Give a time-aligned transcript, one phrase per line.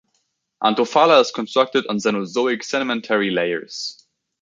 [0.63, 4.07] Antofalla is constructed on Cenozoic sedimentary layers.